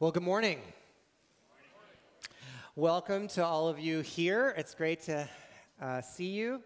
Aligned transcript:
Well, 0.00 0.12
good 0.12 0.22
morning. 0.22 0.60
Welcome 2.74 3.28
to 3.28 3.44
all 3.44 3.68
of 3.68 3.78
you 3.78 4.00
here. 4.00 4.54
It's 4.56 4.74
great 4.74 5.02
to 5.02 5.28
uh, 5.78 6.00
see 6.00 6.28
you. 6.28 6.62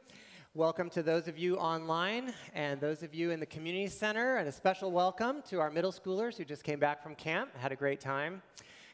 Welcome 0.55 0.89
to 0.91 1.03
those 1.03 1.27
of 1.27 1.37
you 1.37 1.57
online 1.57 2.33
and 2.55 2.81
those 2.81 3.03
of 3.03 3.13
you 3.13 3.33
in 3.33 3.41
the 3.41 3.47
community 3.47 3.89
center, 3.89 4.37
and 4.37 4.47
a 4.47 4.53
special 4.53 4.93
welcome 4.93 5.43
to 5.49 5.59
our 5.59 5.69
middle 5.69 5.91
schoolers 5.91 6.37
who 6.37 6.45
just 6.45 6.63
came 6.63 6.79
back 6.79 7.03
from 7.03 7.17
camp. 7.17 7.51
Had 7.57 7.73
a 7.73 7.77
great 7.77 7.99
time. 7.99 8.41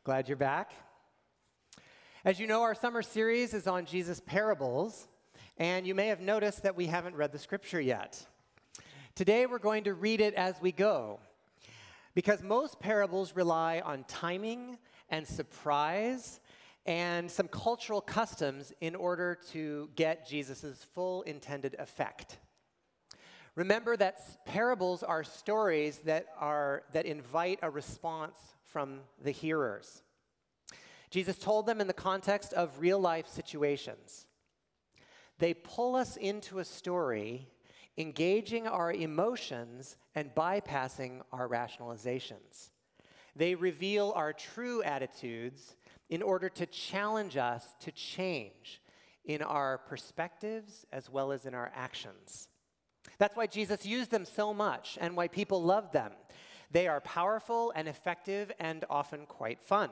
Glad 0.04 0.26
you're 0.26 0.38
back. 0.38 0.72
As 2.24 2.40
you 2.40 2.46
know, 2.46 2.62
our 2.62 2.74
summer 2.74 3.02
series 3.02 3.52
is 3.52 3.66
on 3.66 3.84
Jesus' 3.84 4.22
parables, 4.24 5.06
and 5.58 5.86
you 5.86 5.94
may 5.94 6.06
have 6.06 6.22
noticed 6.22 6.62
that 6.62 6.74
we 6.74 6.86
haven't 6.86 7.14
read 7.14 7.30
the 7.30 7.38
scripture 7.38 7.78
yet. 7.78 8.26
Today, 9.14 9.44
we're 9.44 9.58
going 9.58 9.84
to 9.84 9.92
read 9.92 10.22
it 10.22 10.32
as 10.32 10.54
we 10.62 10.72
go. 10.72 11.20
Because 12.14 12.42
most 12.42 12.80
parables 12.80 13.36
rely 13.36 13.80
on 13.80 14.04
timing 14.04 14.78
and 15.08 15.26
surprise 15.26 16.40
and 16.86 17.30
some 17.30 17.48
cultural 17.48 18.00
customs 18.00 18.72
in 18.80 18.94
order 18.94 19.38
to 19.52 19.90
get 19.96 20.26
Jesus' 20.26 20.84
full 20.94 21.22
intended 21.22 21.76
effect. 21.78 22.38
Remember 23.54 23.96
that 23.96 24.44
parables 24.46 25.02
are 25.02 25.24
stories 25.24 25.98
that, 25.98 26.26
are, 26.38 26.84
that 26.92 27.06
invite 27.06 27.58
a 27.62 27.70
response 27.70 28.36
from 28.64 29.00
the 29.22 29.30
hearers. 29.30 30.02
Jesus 31.10 31.36
told 31.38 31.66
them 31.66 31.80
in 31.80 31.88
the 31.88 31.92
context 31.92 32.52
of 32.52 32.78
real 32.78 32.98
life 32.98 33.26
situations. 33.26 34.26
They 35.38 35.54
pull 35.54 35.96
us 35.96 36.16
into 36.16 36.60
a 36.60 36.64
story 36.64 37.48
engaging 37.98 38.66
our 38.66 38.92
emotions 38.92 39.96
and 40.14 40.34
bypassing 40.34 41.20
our 41.32 41.48
rationalizations. 41.48 42.70
They 43.36 43.54
reveal 43.54 44.12
our 44.16 44.32
true 44.32 44.82
attitudes 44.82 45.76
in 46.08 46.22
order 46.22 46.48
to 46.48 46.66
challenge 46.66 47.36
us 47.36 47.74
to 47.80 47.92
change 47.92 48.80
in 49.24 49.42
our 49.42 49.78
perspectives 49.78 50.84
as 50.92 51.08
well 51.08 51.30
as 51.30 51.46
in 51.46 51.54
our 51.54 51.70
actions. 51.74 52.48
That's 53.18 53.36
why 53.36 53.46
Jesus 53.46 53.86
used 53.86 54.10
them 54.10 54.24
so 54.24 54.52
much 54.52 54.98
and 55.00 55.16
why 55.16 55.28
people 55.28 55.62
love 55.62 55.92
them. 55.92 56.12
They 56.70 56.86
are 56.86 57.00
powerful 57.00 57.72
and 57.74 57.88
effective 57.88 58.52
and 58.58 58.84
often 58.88 59.26
quite 59.26 59.60
fun. 59.60 59.90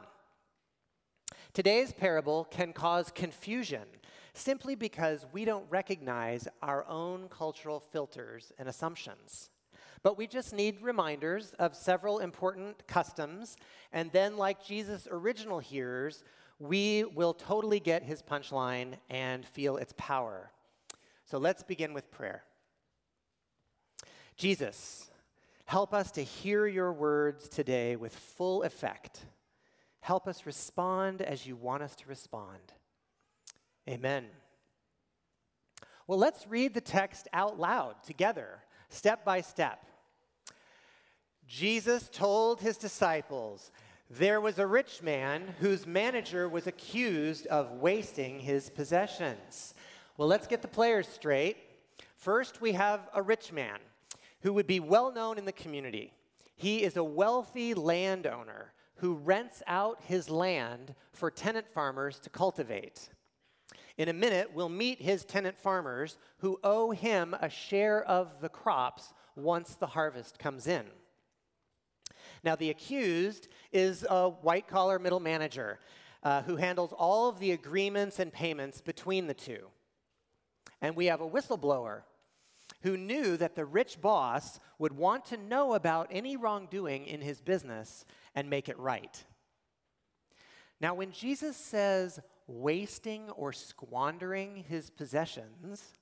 Today's 1.53 1.93
parable 1.93 2.45
can 2.45 2.73
cause 2.73 3.11
confusion 3.15 3.85
simply 4.39 4.75
because 4.75 5.27
we 5.33 5.45
don't 5.45 5.65
recognize 5.69 6.49
our 6.63 6.87
own 6.87 7.29
cultural 7.29 7.81
filters 7.81 8.53
and 8.59 8.69
assumptions. 8.69 9.51
But 10.03 10.17
we 10.17 10.27
just 10.27 10.53
need 10.55 10.81
reminders 10.81 11.55
of 11.59 11.75
several 11.75 12.21
important 12.21 12.87
customs, 12.87 13.57
and 13.93 14.13
then, 14.13 14.37
like 14.37 14.65
Jesus' 14.65 15.09
original 15.11 15.59
hearers, 15.59 16.23
we 16.59 17.05
will 17.05 17.35
totally 17.35 17.81
get 17.81 18.03
his 18.03 18.23
punchline 18.23 18.95
and 19.11 19.45
feel 19.45 19.77
its 19.77 19.95
power. 19.97 20.51
So 21.25 21.39
let's 21.39 21.63
begin 21.63 21.93
with 21.93 22.11
prayer. 22.11 22.45
Jesus, 24.37 25.11
help 25.67 25.93
us 25.93 26.11
to 26.13 26.23
hear 26.23 26.67
your 26.67 26.93
words 26.93 27.49
today 27.49 27.97
with 27.97 28.15
full 28.15 28.63
effect. 28.63 29.27
Help 30.01 30.29
us 30.29 30.47
respond 30.47 31.23
as 31.23 31.47
you 31.47 31.57
want 31.57 31.83
us 31.83 31.97
to 31.97 32.09
respond. 32.09 32.73
Amen. 33.89 34.27
Well, 36.07 36.19
let's 36.19 36.47
read 36.47 36.75
the 36.75 36.81
text 36.81 37.27
out 37.33 37.59
loud 37.59 38.03
together, 38.03 38.61
step 38.91 39.25
by 39.25 39.41
step. 39.41 39.83
Jesus 41.47 42.11
told 42.13 42.61
his 42.61 42.77
disciples, 42.77 43.73
There 44.11 44.43
was 44.43 44.59
a 44.59 44.67
rich 44.67 45.03
man 45.03 45.55
whose 45.61 45.87
manager 45.87 46.51
was 46.51 46.67
accused 46.67 47.47
of 47.47 47.73
wasting 47.73 48.41
his 48.41 48.69
possessions. 48.69 49.73
Well, 50.19 50.29
let's 50.29 50.47
get 50.47 50.61
the 50.61 50.69
players 50.69 51.09
straight. 51.09 51.57
First, 52.17 52.61
we 52.61 52.73
have 52.73 53.09
a 53.15 53.23
rich 53.23 53.53
man 53.53 53.79
who 54.43 54.53
would 54.53 54.67
be 54.67 54.81
well 54.81 55.13
known 55.13 55.39
in 55.39 55.47
the 55.47 55.53
community. 55.53 56.13
He 56.57 56.83
is 56.83 56.99
a 56.99 57.05
wealthy 57.05 57.73
landowner 57.73 58.75
who 58.97 59.15
rents 59.15 59.63
out 59.67 60.03
his 60.03 60.29
land 60.29 60.95
for 61.13 61.31
tenant 61.31 61.69
farmers 61.73 62.19
to 62.21 62.29
cultivate. 62.29 63.09
In 63.99 64.09
a 64.09 64.13
minute, 64.13 64.53
we'll 64.55 64.69
meet 64.69 65.03
his 65.03 65.25
tenant 65.25 65.59
farmers 65.59 66.19
who 66.39 66.61
owe 66.63 66.93
him 66.93 67.35
a 67.41 67.51
share 67.51 68.03
of 68.05 68.41
the 68.41 68.49
crops 68.49 69.13
once 69.35 69.75
the 69.75 69.89
harvest 69.89 70.39
comes 70.39 70.69
in. 70.69 70.85
Now, 72.45 72.55
the 72.55 72.71
accused 72.71 73.49
is 73.73 74.07
a 74.09 74.29
white 74.29 74.69
collar 74.69 75.01
middle 75.01 75.19
manager 75.19 75.81
uh, 76.23 76.43
who 76.43 76.55
handles 76.55 76.93
all 76.93 77.29
of 77.29 77.41
the 77.41 77.51
agreements 77.51 78.21
and 78.21 78.33
payments 78.33 78.81
between 78.81 79.27
the 79.27 79.35
two. 79.35 79.67
And 80.81 80.95
we 80.95 81.07
have 81.07 81.21
a 81.21 81.29
whistleblower 81.29 82.03
who 82.83 82.97
knew 82.97 83.37
that 83.37 83.57
the 83.57 83.65
rich 83.65 84.01
boss 84.01 84.61
would 84.79 84.97
want 84.97 85.25
to 85.27 85.37
know 85.37 85.75
about 85.75 86.07
any 86.13 86.37
wrongdoing 86.37 87.07
in 87.07 87.21
his 87.21 87.41
business 87.41 88.05
and 88.37 88.49
make 88.49 88.69
it 88.69 88.79
right. 88.79 89.25
Now, 90.81 90.95
when 90.95 91.11
Jesus 91.11 91.57
says 91.57 92.21
wasting 92.49 93.31
or 93.31 93.53
squandering 93.53 94.65
his 94.69 94.91
possessions, 94.91 95.93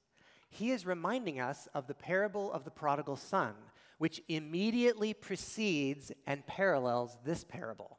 he 0.48 0.70
is 0.70 0.86
reminding 0.86 1.40
us 1.40 1.68
of 1.74 1.86
the 1.86 1.94
parable 1.94 2.50
of 2.52 2.64
the 2.64 2.70
prodigal 2.70 3.16
son, 3.16 3.52
which 3.98 4.22
immediately 4.28 5.12
precedes 5.12 6.12
and 6.26 6.46
parallels 6.46 7.18
this 7.24 7.44
parable. 7.44 7.98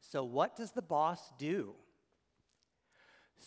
So, 0.00 0.22
what 0.22 0.54
does 0.54 0.72
the 0.72 0.82
boss 0.82 1.32
do? 1.38 1.74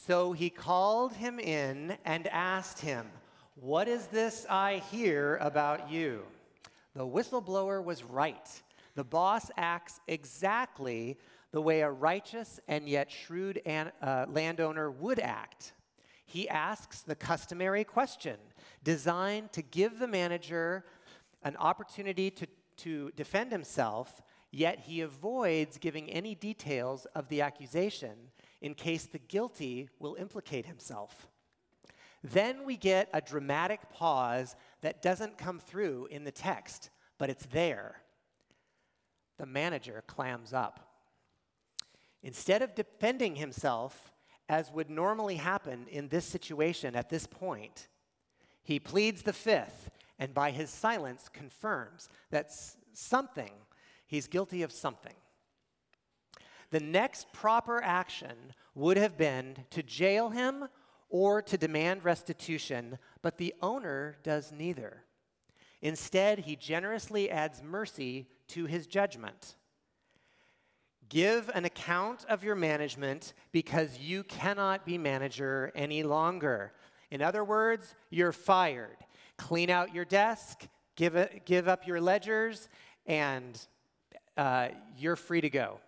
So 0.03 0.33
he 0.33 0.49
called 0.49 1.13
him 1.13 1.39
in 1.39 1.97
and 2.03 2.27
asked 2.27 2.79
him, 2.79 3.07
What 3.55 3.87
is 3.87 4.07
this 4.07 4.45
I 4.49 4.83
hear 4.91 5.37
about 5.37 5.89
you? 5.89 6.23
The 6.93 7.07
whistleblower 7.07 7.83
was 7.83 8.03
right. 8.03 8.61
The 8.95 9.03
boss 9.03 9.49
acts 9.57 9.99
exactly 10.07 11.17
the 11.55 11.61
way 11.61 11.79
a 11.79 11.89
righteous 11.89 12.59
and 12.67 12.89
yet 12.89 13.09
shrewd 13.09 13.61
an, 13.65 13.89
uh, 14.01 14.25
landowner 14.27 14.91
would 14.91 15.21
act. 15.21 15.71
He 16.25 16.49
asks 16.49 17.01
the 17.01 17.15
customary 17.15 17.85
question 17.85 18.35
designed 18.83 19.53
to 19.53 19.61
give 19.61 19.97
the 19.97 20.07
manager 20.07 20.83
an 21.43 21.55
opportunity 21.55 22.29
to, 22.29 22.45
to 22.75 23.09
defend 23.15 23.53
himself, 23.53 24.21
yet 24.51 24.79
he 24.79 24.99
avoids 24.99 25.77
giving 25.77 26.11
any 26.11 26.35
details 26.35 27.07
of 27.15 27.29
the 27.29 27.39
accusation 27.39 28.17
in 28.59 28.73
case 28.73 29.05
the 29.05 29.19
guilty 29.19 29.87
will 29.97 30.15
implicate 30.15 30.65
himself. 30.65 31.29
Then 32.21 32.65
we 32.65 32.75
get 32.75 33.07
a 33.13 33.21
dramatic 33.21 33.89
pause 33.89 34.57
that 34.81 35.01
doesn't 35.01 35.37
come 35.37 35.59
through 35.59 36.09
in 36.11 36.25
the 36.25 36.31
text, 36.31 36.89
but 37.17 37.29
it's 37.29 37.45
there. 37.45 38.01
The 39.37 39.45
manager 39.45 40.03
clams 40.05 40.51
up. 40.51 40.94
Instead 42.25 42.63
of 42.63 42.73
defending 42.73 43.35
himself, 43.35 44.11
as 44.49 44.71
would 44.71 44.89
normally 44.89 45.35
happen 45.35 45.85
in 45.91 46.07
this 46.07 46.25
situation 46.25 46.95
at 46.95 47.07
this 47.07 47.27
point, 47.27 47.87
he 48.63 48.79
pleads 48.79 49.21
the 49.21 49.31
fifth 49.31 49.91
and 50.17 50.33
by 50.33 50.49
his 50.49 50.71
silence 50.71 51.29
confirms 51.31 52.09
that 52.31 52.51
something, 52.93 53.51
he's 54.07 54.25
guilty 54.25 54.63
of 54.63 54.71
something. 54.71 55.13
The 56.71 56.79
next 56.79 57.31
proper 57.31 57.79
action 57.83 58.55
would 58.73 58.97
have 58.97 59.17
been 59.17 59.57
to 59.69 59.83
jail 59.83 60.31
him 60.31 60.67
or 61.09 61.43
to 61.43 61.59
demand 61.59 62.03
restitution, 62.03 62.97
but 63.21 63.37
the 63.37 63.53
owner 63.61 64.17
does 64.23 64.51
neither. 64.51 65.03
Instead, 65.79 66.39
he 66.39 66.55
generously 66.55 67.29
adds 67.29 67.61
mercy 67.61 68.29
to 68.47 68.65
his 68.65 68.87
judgment. 68.87 69.57
Give 71.09 71.49
an 71.53 71.65
account 71.65 72.25
of 72.27 72.43
your 72.43 72.55
management 72.55 73.33
because 73.51 73.99
you 73.99 74.23
cannot 74.23 74.85
be 74.85 74.97
manager 74.97 75.71
any 75.75 76.03
longer. 76.03 76.73
In 77.11 77.21
other 77.21 77.43
words, 77.43 77.95
you're 78.09 78.31
fired. 78.31 78.97
Clean 79.37 79.69
out 79.69 79.93
your 79.93 80.05
desk, 80.05 80.67
give, 80.95 81.15
give 81.45 81.67
up 81.67 81.85
your 81.85 82.01
ledgers, 82.01 82.69
and 83.05 83.59
uh, 84.37 84.69
you're 84.97 85.15
free 85.15 85.41
to 85.41 85.49
go. 85.49 85.79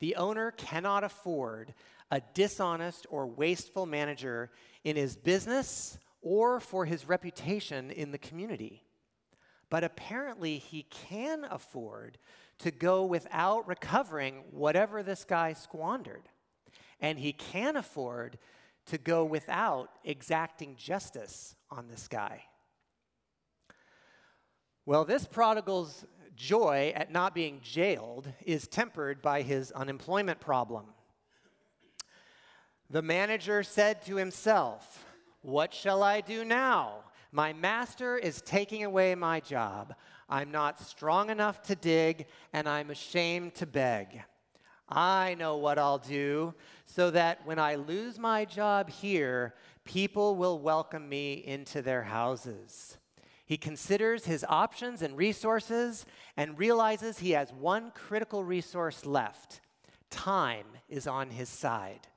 The 0.00 0.16
owner 0.16 0.50
cannot 0.52 1.04
afford 1.04 1.74
a 2.10 2.20
dishonest 2.34 3.06
or 3.10 3.26
wasteful 3.26 3.86
manager 3.86 4.50
in 4.84 4.96
his 4.96 5.16
business 5.16 5.98
or 6.22 6.60
for 6.60 6.84
his 6.84 7.08
reputation 7.08 7.90
in 7.90 8.10
the 8.10 8.18
community. 8.18 8.82
But 9.70 9.84
apparently, 9.84 10.58
he 10.58 10.84
can 10.84 11.44
afford 11.50 12.18
to 12.58 12.70
go 12.70 13.04
without 13.04 13.66
recovering 13.68 14.42
whatever 14.50 15.02
this 15.02 15.24
guy 15.24 15.52
squandered. 15.52 16.28
And 17.00 17.18
he 17.18 17.32
can 17.32 17.76
afford 17.76 18.38
to 18.86 18.98
go 18.98 19.24
without 19.24 19.90
exacting 20.04 20.76
justice 20.76 21.54
on 21.70 21.88
this 21.88 22.08
guy. 22.08 22.44
Well, 24.86 25.04
this 25.04 25.26
prodigal's 25.26 26.04
Joy 26.38 26.92
at 26.94 27.10
not 27.10 27.34
being 27.34 27.60
jailed 27.62 28.32
is 28.46 28.68
tempered 28.68 29.20
by 29.20 29.42
his 29.42 29.72
unemployment 29.72 30.38
problem. 30.38 30.86
The 32.88 33.02
manager 33.02 33.64
said 33.64 34.02
to 34.02 34.14
himself, 34.14 35.04
What 35.42 35.74
shall 35.74 36.04
I 36.04 36.20
do 36.20 36.44
now? 36.44 37.00
My 37.32 37.52
master 37.52 38.16
is 38.16 38.40
taking 38.40 38.84
away 38.84 39.16
my 39.16 39.40
job. 39.40 39.94
I'm 40.28 40.50
not 40.50 40.80
strong 40.80 41.30
enough 41.30 41.62
to 41.62 41.74
dig, 41.74 42.26
and 42.52 42.68
I'm 42.68 42.90
ashamed 42.90 43.54
to 43.56 43.66
beg. 43.66 44.22
I 44.88 45.34
know 45.38 45.56
what 45.56 45.78
I'll 45.78 45.98
do 45.98 46.54
so 46.84 47.10
that 47.10 47.46
when 47.46 47.58
I 47.58 47.74
lose 47.74 48.18
my 48.18 48.44
job 48.44 48.90
here, 48.90 49.54
people 49.84 50.36
will 50.36 50.58
welcome 50.58 51.08
me 51.08 51.34
into 51.46 51.82
their 51.82 52.02
houses. 52.02 52.98
He 53.44 53.56
considers 53.56 54.26
his 54.26 54.44
options 54.48 55.00
and 55.00 55.16
resources 55.16 56.04
and 56.36 56.58
realizes 56.58 57.18
he 57.18 57.30
has 57.30 57.52
one 57.52 57.92
critical 57.94 58.44
resource 58.44 59.06
left 59.06 59.60
time 60.10 60.66
is 60.88 61.06
on 61.06 61.30
his 61.30 61.48
side. 61.48 62.08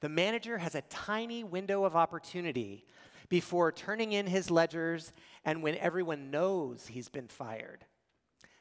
The 0.00 0.08
manager 0.08 0.58
has 0.58 0.74
a 0.74 0.82
tiny 0.82 1.44
window 1.44 1.84
of 1.84 1.94
opportunity 1.94 2.84
before 3.32 3.72
turning 3.72 4.12
in 4.12 4.26
his 4.26 4.50
ledgers 4.50 5.10
and 5.42 5.62
when 5.62 5.74
everyone 5.78 6.30
knows 6.30 6.88
he's 6.88 7.08
been 7.08 7.28
fired. 7.28 7.86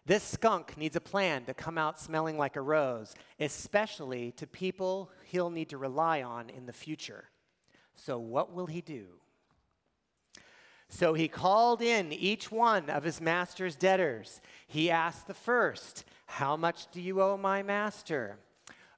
This 0.05 0.23
skunk 0.23 0.77
needs 0.77 0.95
a 0.95 1.01
plan 1.01 1.43
to 1.43 1.53
come 1.53 1.77
out 1.77 1.99
smelling 1.99 2.37
like 2.37 2.55
a 2.55 2.61
rose, 2.61 3.13
especially 3.37 4.31
to 4.37 4.47
people 4.47 5.11
he'll 5.25 5.49
need 5.49 5.67
to 5.71 5.77
rely 5.77 6.23
on 6.23 6.49
in 6.49 6.67
the 6.67 6.71
future. 6.71 7.25
So, 7.95 8.17
what 8.17 8.53
will 8.53 8.67
he 8.67 8.79
do? 8.79 9.07
So 10.87 11.15
he 11.15 11.27
called 11.27 11.81
in 11.81 12.13
each 12.13 12.49
one 12.49 12.89
of 12.89 13.03
his 13.03 13.19
master's 13.19 13.75
debtors. 13.75 14.39
He 14.67 14.89
asked 14.89 15.27
the 15.27 15.33
first, 15.33 16.05
How 16.27 16.55
much 16.55 16.89
do 16.93 17.01
you 17.01 17.21
owe 17.21 17.35
my 17.35 17.61
master? 17.61 18.37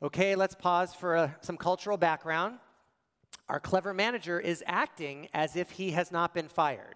Okay, 0.03 0.35
let's 0.35 0.53
pause 0.53 0.93
for 0.93 1.15
a, 1.15 1.35
some 1.41 1.57
cultural 1.57 1.97
background. 1.97 2.59
Our 3.53 3.59
clever 3.59 3.93
manager 3.93 4.39
is 4.39 4.63
acting 4.65 5.29
as 5.31 5.55
if 5.55 5.69
he 5.69 5.91
has 5.91 6.11
not 6.11 6.33
been 6.33 6.47
fired, 6.47 6.95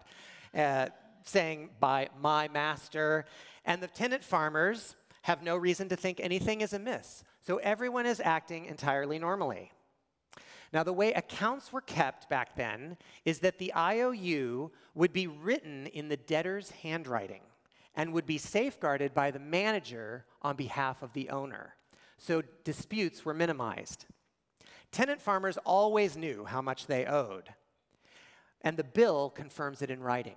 uh, 0.56 0.88
saying, 1.24 1.70
By 1.80 2.10
my 2.20 2.48
master. 2.48 3.26
And 3.64 3.80
the 3.80 3.88
tenant 3.88 4.24
farmers 4.24 4.96
have 5.22 5.44
no 5.44 5.56
reason 5.56 5.88
to 5.90 5.96
think 5.96 6.20
anything 6.20 6.62
is 6.62 6.74
amiss. 6.74 7.24
So 7.42 7.58
everyone 7.58 8.08
is 8.08 8.20
acting 8.20 8.66
entirely 8.66 9.20
normally. 9.20 9.72
Now, 10.74 10.82
the 10.82 10.94
way 10.94 11.14
accounts 11.14 11.72
were 11.72 11.82
kept 11.82 12.28
back 12.28 12.56
then 12.56 12.98
is 13.24 13.38
that 13.40 13.60
the 13.60 13.72
IOU 13.76 14.72
would 14.96 15.14
be 15.14 15.28
written 15.28 15.86
in 15.86 16.10
the 16.10 16.18
debtor's 16.18 16.72
handwriting 16.72 17.42
and 17.96 18.14
would 18.14 18.26
be 18.26 18.40
safeguarded 18.40 19.14
by 19.14 19.30
the 19.30 19.40
manager 19.40 20.26
on 20.42 20.56
behalf 20.56 21.04
of 21.04 21.14
the 21.14 21.30
owner. 21.30 21.76
So 22.18 22.42
disputes 22.64 23.24
were 23.24 23.36
minimized. 23.36 24.08
Tenant 24.92 25.22
farmers 25.22 25.58
always 25.66 26.18
knew 26.18 26.46
how 26.46 26.62
much 26.62 26.88
they 26.88 27.06
owed, 27.06 27.50
and 28.62 28.78
the 28.78 28.84
bill 28.84 29.30
confirms 29.30 29.82
it 29.82 29.92
in 29.92 30.02
writing. 30.02 30.36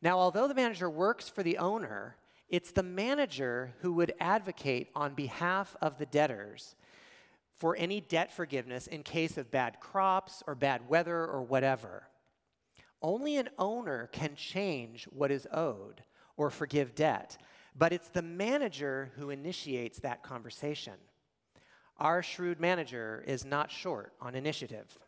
Now, 0.00 0.18
although 0.18 0.46
the 0.46 0.54
manager 0.54 0.88
works 0.88 1.28
for 1.28 1.42
the 1.42 1.58
owner, 1.58 2.16
it's 2.48 2.70
the 2.70 2.82
manager 2.82 3.74
who 3.80 3.92
would 3.94 4.14
advocate 4.20 4.88
on 4.94 5.14
behalf 5.14 5.76
of 5.82 5.98
the 5.98 6.06
debtors 6.06 6.76
for 7.56 7.76
any 7.76 8.00
debt 8.00 8.32
forgiveness 8.32 8.86
in 8.86 9.02
case 9.02 9.36
of 9.36 9.50
bad 9.50 9.80
crops 9.80 10.42
or 10.46 10.54
bad 10.54 10.88
weather 10.88 11.26
or 11.26 11.42
whatever. 11.42 12.04
Only 13.02 13.36
an 13.36 13.48
owner 13.58 14.08
can 14.12 14.34
change 14.36 15.04
what 15.04 15.30
is 15.30 15.46
owed 15.52 16.02
or 16.36 16.50
forgive 16.50 16.94
debt, 16.94 17.36
but 17.76 17.92
it's 17.92 18.08
the 18.08 18.22
manager 18.22 19.12
who 19.16 19.30
initiates 19.30 19.98
that 20.00 20.22
conversation. 20.22 20.94
Our 21.98 22.22
shrewd 22.22 22.60
manager 22.60 23.24
is 23.26 23.44
not 23.44 23.70
short 23.70 24.12
on 24.20 24.34
initiative. 24.34 24.98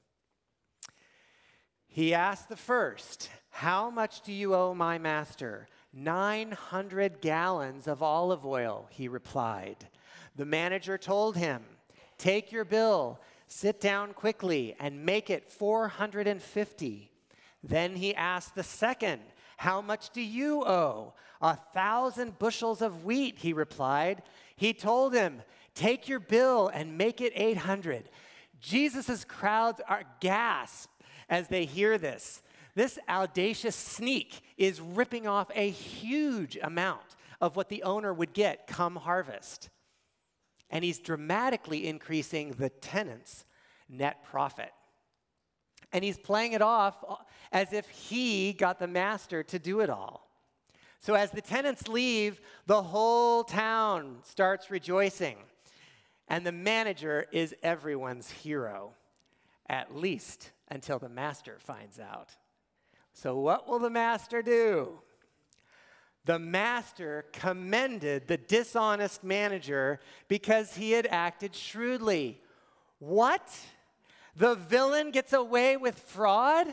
He 1.87 2.15
asked 2.15 2.49
the 2.49 2.57
first, 2.57 3.31
How 3.51 3.91
much 3.91 4.23
do 4.23 4.33
you 4.33 4.55
owe 4.55 4.75
my 4.75 4.99
master? 4.99 5.69
900 5.93 7.21
gallons 7.21 7.89
of 7.89 8.03
olive 8.03 8.47
oil, 8.47 8.89
he 8.91 9.09
replied. 9.09 9.89
The 10.37 10.45
manager 10.45 10.97
told 10.97 11.37
him, 11.37 11.65
Take 12.17 12.53
your 12.53 12.65
bill, 12.65 13.21
sit 13.47 13.81
down 13.81 14.13
quickly, 14.13 14.77
and 14.79 15.05
make 15.05 15.31
it 15.31 15.51
450. 15.51 17.11
Then 17.63 17.97
he 17.97 18.15
asked 18.15 18.55
the 18.55 18.63
second, 18.63 19.21
How 19.57 19.81
much 19.81 20.11
do 20.11 20.23
you 20.23 20.65
owe? 20.65 21.15
A 21.43 21.57
thousand 21.57 22.39
bushels 22.39 22.83
of 22.83 23.05
wheat, 23.05 23.39
he 23.39 23.53
replied. 23.53 24.23
He 24.57 24.73
told 24.73 25.15
him, 25.15 25.43
Take 25.75 26.09
your 26.09 26.21
bill 26.21 26.69
and 26.69 26.99
make 26.99 27.21
it 27.21 27.33
800. 27.35 28.09
Jesus' 28.61 29.25
crowds 29.25 29.81
are 29.89 30.03
gasp 30.21 30.91
as 31.29 31.49
they 31.49 31.65
hear 31.65 31.99
this. 31.99 32.43
This 32.75 32.99
audacious 33.09 33.77
sneak 33.77 34.43
is 34.57 34.81
ripping 34.81 35.27
off 35.27 35.51
a 35.55 35.71
huge 35.71 36.59
amount 36.63 37.17
of 37.41 37.57
what 37.57 37.69
the 37.69 37.83
owner 37.83 38.13
would 38.13 38.33
get 38.33 38.67
come 38.67 38.97
harvest 38.97 39.71
and 40.71 40.85
he's 40.85 40.99
dramatically 40.99 41.87
increasing 41.87 42.53
the 42.53 42.71
tenant's 42.71 43.45
net 43.89 44.25
profit. 44.25 44.73
And 45.93 46.05
he's 46.05 46.19
playing 46.19 46.53
it 46.53 46.63
off 46.63 47.03
as 47.51 47.73
if 47.73 47.89
he 47.89 48.53
got 48.53 48.79
the 48.79 48.87
master 48.87 49.43
to 49.43 49.59
do 49.59 49.81
it 49.81 49.91
all. 49.91 50.29
So 51.01 51.15
as 51.15 51.33
the 51.33 51.41
tenants 51.41 51.89
leave, 51.89 52.41
the 52.67 52.83
whole 52.83 53.43
town 53.43 54.19
starts 54.23 54.71
rejoicing. 54.71 55.37
And 56.31 56.47
the 56.47 56.53
manager 56.53 57.27
is 57.33 57.55
everyone's 57.63 58.31
hero, 58.31 58.95
at 59.69 59.95
least 59.95 60.53
until 60.69 60.99
the 60.99 61.09
master 61.09 61.59
finds 61.59 62.01
out. 62.01 62.31
So, 63.13 63.39
what 63.39 63.69
will 63.69 63.81
the 63.81 63.91
master 63.91 64.41
do? 64.41 65.01
the 66.25 66.39
master 66.39 67.25
commended 67.33 68.29
the 68.29 68.37
dishonest 68.37 69.25
manager 69.25 70.01
because 70.29 70.77
he 70.77 70.93
had 70.93 71.07
acted 71.11 71.55
shrewdly. 71.55 72.41
What? 72.99 73.43
The 74.37 74.55
villain 74.55 75.11
gets 75.11 75.33
away 75.33 75.77
with 75.77 75.99
fraud? 75.99 76.69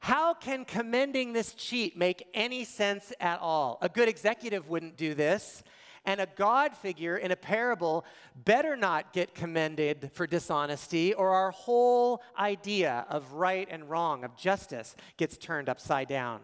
How 0.00 0.34
can 0.34 0.64
commending 0.64 1.32
this 1.32 1.54
cheat 1.54 1.96
make 1.96 2.26
any 2.34 2.64
sense 2.64 3.12
at 3.20 3.38
all? 3.40 3.78
A 3.82 3.88
good 3.88 4.08
executive 4.08 4.68
wouldn't 4.68 4.96
do 4.96 5.14
this. 5.14 5.62
And 6.04 6.20
a 6.20 6.26
God 6.26 6.74
figure 6.74 7.16
in 7.16 7.30
a 7.30 7.36
parable 7.36 8.04
better 8.34 8.76
not 8.76 9.12
get 9.12 9.34
commended 9.34 10.10
for 10.12 10.26
dishonesty, 10.26 11.14
or 11.14 11.30
our 11.30 11.52
whole 11.52 12.22
idea 12.36 13.06
of 13.08 13.32
right 13.32 13.68
and 13.70 13.88
wrong, 13.88 14.24
of 14.24 14.36
justice, 14.36 14.96
gets 15.16 15.36
turned 15.36 15.68
upside 15.68 16.08
down. 16.08 16.40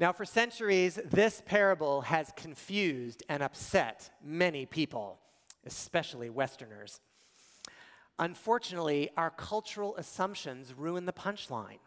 Now, 0.00 0.12
for 0.12 0.24
centuries, 0.24 0.98
this 1.04 1.42
parable 1.46 2.00
has 2.00 2.32
confused 2.34 3.22
and 3.28 3.40
upset 3.40 4.10
many 4.20 4.66
people, 4.66 5.20
especially 5.64 6.28
Westerners. 6.28 6.98
Unfortunately, 8.18 9.10
our 9.16 9.30
cultural 9.30 9.94
assumptions 9.96 10.74
ruin 10.76 11.06
the 11.06 11.12
punchline. 11.12 11.78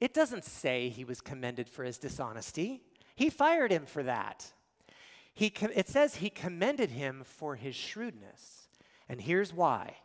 It 0.00 0.14
doesn't 0.14 0.44
say 0.44 0.88
he 0.88 1.04
was 1.04 1.20
commended 1.20 1.68
for 1.68 1.84
his 1.84 1.98
dishonesty, 1.98 2.82
he 3.16 3.30
fired 3.30 3.72
him 3.72 3.86
for 3.86 4.02
that. 4.02 4.52
He, 5.34 5.52
it 5.74 5.88
says 5.88 6.16
he 6.16 6.30
commended 6.30 6.90
him 6.90 7.22
for 7.24 7.56
his 7.56 7.74
shrewdness. 7.74 8.68
And 9.08 9.20
here's 9.20 9.52
why 9.52 9.96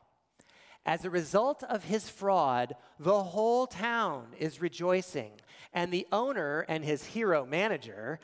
as 0.85 1.05
a 1.05 1.09
result 1.09 1.63
of 1.63 1.83
his 1.83 2.09
fraud, 2.09 2.75
the 2.99 3.23
whole 3.23 3.67
town 3.67 4.27
is 4.39 4.61
rejoicing, 4.61 5.33
and 5.73 5.91
the 5.91 6.07
owner 6.11 6.65
and 6.67 6.83
his 6.83 7.05
hero 7.05 7.45
manager 7.45 8.19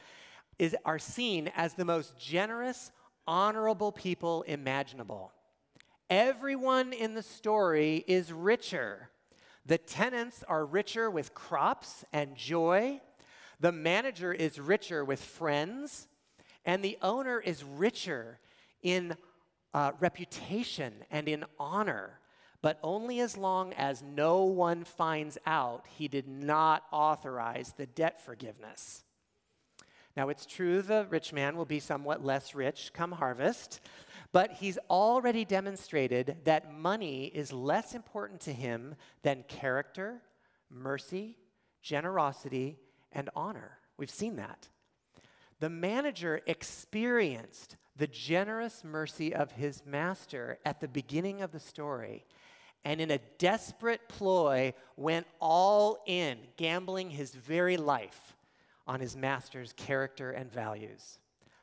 is, 0.57 0.75
are 0.83 0.97
seen 0.97 1.51
as 1.55 1.75
the 1.75 1.85
most 1.85 2.17
generous, 2.17 2.91
honorable 3.27 3.91
people 3.91 4.41
imaginable. 4.43 5.31
Everyone 6.09 6.93
in 6.93 7.13
the 7.13 7.21
story 7.21 8.03
is 8.07 8.33
richer. 8.33 9.09
The 9.65 9.77
tenants 9.77 10.43
are 10.47 10.65
richer 10.65 11.11
with 11.11 11.35
crops 11.35 12.05
and 12.11 12.35
joy. 12.35 13.01
The 13.59 13.71
manager 13.71 14.33
is 14.33 14.59
richer 14.59 15.03
with 15.03 15.21
friends. 15.21 16.07
And 16.65 16.83
the 16.83 16.97
owner 17.01 17.39
is 17.39 17.63
richer 17.63 18.39
in 18.81 19.15
uh, 19.73 19.93
reputation 19.99 20.93
and 21.09 21.27
in 21.29 21.45
honor 21.57 22.19
but 22.61 22.79
only 22.83 23.19
as 23.19 23.37
long 23.37 23.73
as 23.73 24.01
no 24.01 24.43
one 24.43 24.83
finds 24.83 25.37
out 25.45 25.85
he 25.97 26.07
did 26.07 26.27
not 26.27 26.83
authorize 26.91 27.73
the 27.77 27.85
debt 27.85 28.21
forgiveness. 28.21 29.03
Now, 30.15 30.29
it's 30.29 30.47
true 30.47 30.81
the 30.81 31.05
rich 31.09 31.31
man 31.31 31.55
will 31.55 31.65
be 31.65 31.79
somewhat 31.79 32.25
less 32.25 32.55
rich 32.55 32.91
come 32.93 33.11
harvest, 33.11 33.79
but 34.31 34.53
he's 34.53 34.79
already 34.89 35.45
demonstrated 35.45 36.37
that 36.45 36.73
money 36.73 37.25
is 37.25 37.53
less 37.53 37.93
important 37.93 38.41
to 38.41 38.53
him 38.53 38.95
than 39.21 39.43
character, 39.47 40.23
mercy, 40.71 41.37
generosity, 41.83 42.79
and 43.11 43.29
honor. 43.35 43.79
We've 43.97 44.09
seen 44.09 44.35
that. 44.35 44.69
The 45.59 45.69
manager 45.69 46.41
experienced 46.45 47.77
the 47.95 48.07
generous 48.07 48.83
mercy 48.83 49.33
of 49.33 49.53
his 49.53 49.83
master 49.85 50.59
at 50.65 50.79
the 50.79 50.87
beginning 50.87 51.41
of 51.41 51.51
the 51.51 51.59
story 51.59 52.25
and 52.85 53.01
in 53.01 53.11
a 53.11 53.19
desperate 53.37 54.07
ploy 54.07 54.73
went 54.95 55.27
all 55.41 56.03
in, 56.05 56.37
gambling 56.55 57.09
his 57.09 57.33
very 57.33 57.75
life 57.75 58.35
on 58.87 59.01
his 59.01 59.17
master's 59.17 59.73
character 59.73 60.31
and 60.31 60.49
values. 60.49 61.19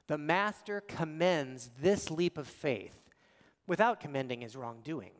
The 0.06 0.18
master 0.18 0.82
commends 0.82 1.70
this 1.80 2.10
leap 2.10 2.36
of 2.36 2.46
faith 2.46 3.08
without 3.66 4.00
commending 4.00 4.42
his 4.42 4.54
wrongdoing. 4.54 5.12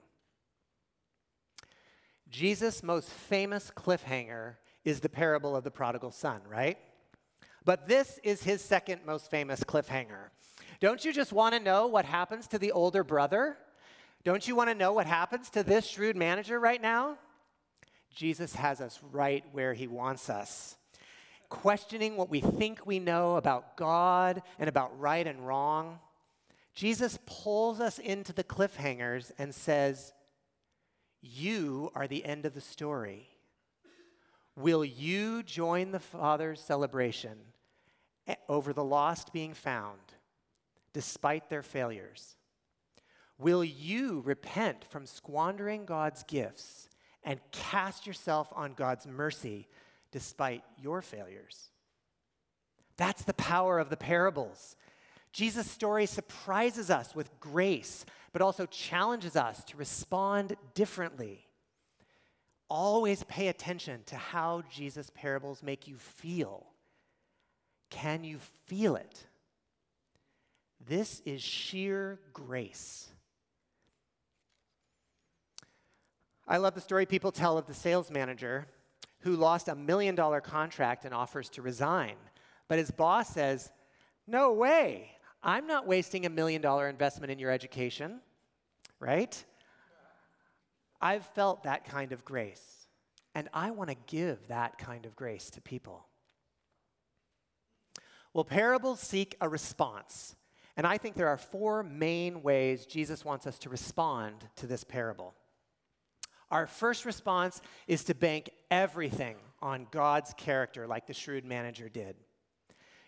Jesus' 2.29 2.83
most 2.83 3.09
famous 3.09 3.71
cliffhanger 3.75 4.57
is 4.85 5.01
the 5.01 5.09
parable 5.09 5.57
of 5.57 5.65
the 5.65 5.71
prodigal 5.71 6.11
son, 6.11 6.41
right? 6.49 6.79
But 7.65 7.89
this 7.89 8.19
is 8.23 8.43
his 8.43 8.63
second 8.63 9.01
most 9.07 9.31
famous 9.31 9.61
cliffhanger. 9.65 10.31
Don't 10.81 11.05
you 11.05 11.13
just 11.13 11.33
want 11.33 11.55
to 11.55 11.61
know 11.61 11.87
what 11.87 12.05
happens 12.05 12.47
to 12.49 12.59
the 12.59 12.73
older 12.73 13.03
brother? 13.03 13.57
Don't 14.23 14.47
you 14.47 14.55
want 14.55 14.71
to 14.71 14.75
know 14.75 14.93
what 14.93 15.07
happens 15.07 15.51
to 15.51 15.63
this 15.63 15.87
shrewd 15.87 16.17
manager 16.17 16.59
right 16.59 16.81
now? 16.81 17.17
Jesus 18.15 18.55
has 18.55 18.81
us 18.81 19.01
right 19.13 19.45
where 19.53 19.75
he 19.75 19.87
wants 19.87 20.31
us. 20.31 20.77
Questioning 21.49 22.17
what 22.17 22.31
we 22.31 22.41
think 22.41 22.87
we 22.87 22.99
know 22.99 23.37
about 23.37 23.77
God 23.77 24.43
and 24.59 24.69
about 24.69 24.99
right 24.99 25.27
and 25.27 25.47
wrong, 25.47 25.99
Jesus 26.75 27.19
pulls 27.27 27.81
us 27.81 27.99
into 27.99 28.33
the 28.33 28.45
cliffhangers 28.45 29.31
and 29.39 29.55
says, 29.55 30.13
You 31.21 31.91
are 31.95 32.07
the 32.07 32.25
end 32.25 32.47
of 32.47 32.55
the 32.55 32.61
story. 32.61 33.29
Will 34.57 34.85
you 34.85 35.43
join 35.43 35.91
the 35.91 36.01
Father's 36.01 36.61
celebration 36.61 37.39
eh, 38.27 38.35
over 38.49 38.73
the 38.73 38.85
lost 38.85 39.33
being 39.33 39.55
found 39.55 39.99
despite 40.93 41.51
their 41.51 41.63
failures? 41.63 42.37
Will 43.39 43.65
you 43.65 44.23
repent 44.25 44.85
from 44.85 45.07
squandering 45.07 45.85
God's 45.85 46.23
gifts 46.23 46.89
and 47.25 47.41
cast 47.51 48.07
yourself 48.07 48.53
on 48.55 48.75
God's 48.75 49.07
mercy 49.07 49.67
despite 50.13 50.63
your 50.81 51.03
failures? 51.03 51.71
That's 52.97 53.25
the 53.25 53.35
power 53.35 53.81
of 53.81 53.91
the 53.91 53.97
parables. 53.97 54.77
Jesus' 55.33 55.69
story 55.69 56.07
surprises 56.07 56.91
us 56.91 57.13
with 57.13 57.41
grace, 57.41 58.07
but 58.33 58.41
also 58.41 58.67
challenges 58.67 59.35
us 59.35 59.65
to 59.65 59.77
respond 59.77 60.57
differently. 60.75 61.49
Always 62.69 63.23
pay 63.25 63.49
attention 63.49 64.03
to 64.07 64.17
how 64.17 64.63
Jesus' 64.71 65.11
parables 65.15 65.63
make 65.63 65.87
you 65.87 65.97
feel. 65.97 66.67
Can 67.91 68.25
you 68.25 68.39
feel 68.67 68.97
it? 68.97 69.27
This 70.87 71.23
is 71.25 71.43
sheer 71.43 72.19
grace. 72.33 73.09
I 76.47 76.59
love 76.59 76.75
the 76.75 76.81
story 76.81 77.07
people 77.07 77.33
tell 77.33 77.57
of 77.57 77.67
the 77.67 77.75
sales 77.75 78.11
manager 78.11 78.67
who 79.21 79.37
lost 79.37 79.69
a 79.69 79.75
million 79.75 80.15
dollar 80.15 80.41
contract 80.43 81.07
and 81.07 81.15
offers 81.15 81.49
to 81.51 81.63
resign. 81.63 82.17
But 82.69 82.79
his 82.79 82.91
boss 82.91 83.31
says, 83.31 83.73
No 84.27 84.53
way, 84.53 85.11
I'm 85.43 85.67
not 85.67 85.87
wasting 85.87 86.27
a 86.27 86.31
million 86.31 86.61
dollar 86.61 86.89
investment 86.89 87.31
in 87.31 87.39
your 87.39 87.51
education, 87.51 88.21
right? 89.01 89.43
I've 91.05 91.27
felt 91.27 91.65
that 91.65 91.85
kind 91.85 92.13
of 92.13 92.25
grace, 92.25 92.87
and 93.35 93.51
I 93.53 93.73
want 93.73 93.91
to 93.91 93.97
give 94.07 94.49
that 94.49 94.79
kind 94.79 95.05
of 95.05 95.15
grace 95.15 95.51
to 95.51 95.61
people. 95.61 96.07
Well, 98.33 98.45
parables 98.45 99.01
seek 99.01 99.37
a 99.43 99.49
response, 99.49 100.35
and 100.79 100.87
I 100.87 100.97
think 100.97 101.15
there 101.15 101.29
are 101.29 101.37
four 101.37 101.83
main 101.83 102.43
ways 102.43 102.87
Jesus 102.87 103.23
wants 103.23 103.47
us 103.47 103.59
to 103.61 103.69
respond 103.69 104.49
to 104.57 104.67
this 104.67 104.83
parable. 104.83 105.35
Our 106.51 106.67
first 106.67 107.05
response 107.05 107.61
is 107.87 108.05
to 108.05 108.15
bank 108.15 108.49
everything 108.71 109.37
on 109.61 109.89
God's 109.91 110.33
character, 110.39 110.87
like 110.87 111.07
the 111.07 111.13
shrewd 111.13 111.45
manager 111.45 111.91
did. 111.91 112.17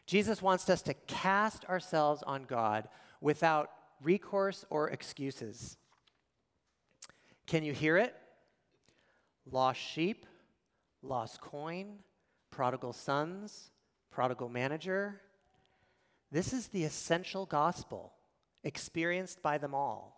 Jesus 0.07 0.43
wants 0.43 0.69
us 0.69 0.83
to 0.83 0.93
cast 1.07 1.65
ourselves 1.65 2.23
on 2.25 2.45
God 2.45 2.88
without 3.23 3.71
recourse 4.03 4.67
or 4.69 4.91
excuses. 4.91 5.79
Can 7.47 7.62
you 7.62 7.73
hear 7.73 7.97
it? 7.97 8.15
Lost 9.50 9.81
sheep, 9.81 10.26
lost 11.03 11.41
coin, 11.41 12.00
prodigal 12.50 12.93
sons, 12.93 13.71
prodigal 14.11 14.49
manager. 14.49 15.21
This 16.33 16.53
is 16.53 16.69
the 16.69 16.85
essential 16.85 17.47
gospel 17.47 18.12
experienced 18.65 19.43
by 19.43 19.59
them 19.59 19.75
all. 19.75 20.17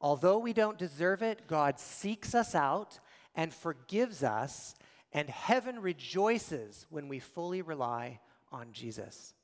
Although 0.00 0.38
we 0.38 0.52
don't 0.52 0.78
deserve 0.78 1.22
it, 1.22 1.46
God 1.46 1.78
seeks 1.78 2.34
us 2.34 2.54
out 2.54 2.98
and 3.34 3.54
forgives 3.54 4.22
us, 4.22 4.74
and 5.12 5.28
heaven 5.28 5.80
rejoices 5.80 6.86
when 6.90 7.06
we 7.08 7.18
fully 7.18 7.62
rely 7.62 8.18
on 8.50 8.72
Jesus. 8.72 9.34